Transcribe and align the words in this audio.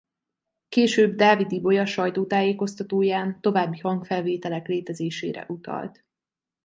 Később 0.67 1.15
Dávid 1.15 1.51
Ibolya 1.51 1.85
sajtótájékoztatóján 1.85 3.41
további 3.41 3.77
hangfelvételek 3.79 4.67
létezésére 4.67 5.45
utalt. 5.47 6.03